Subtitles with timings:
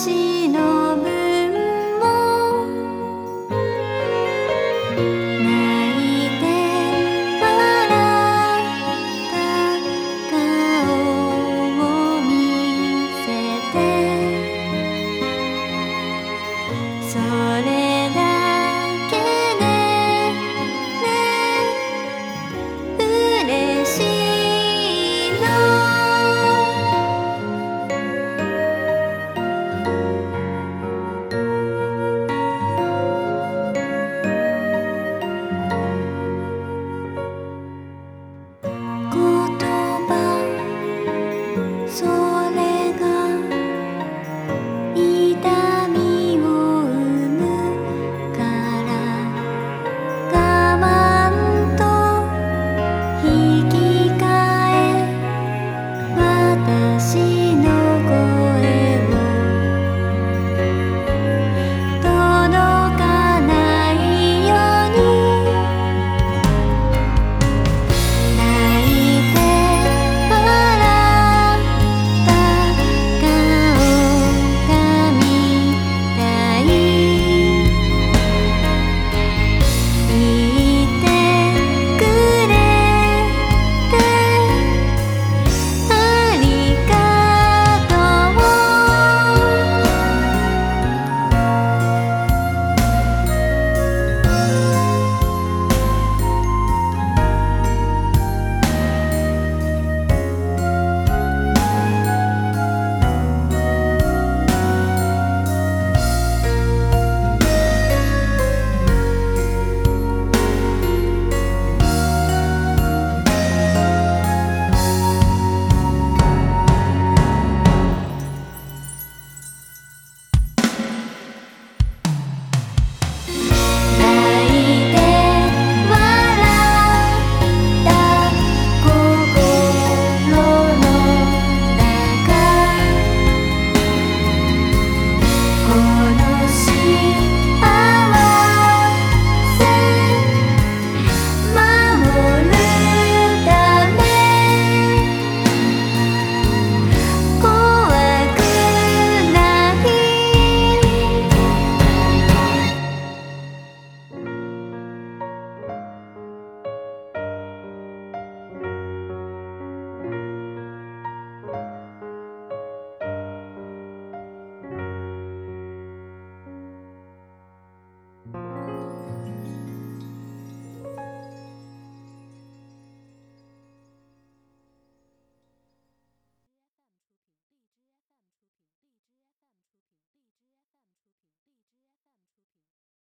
[0.00, 0.39] 心。